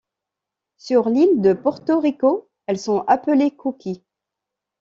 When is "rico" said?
1.99-2.49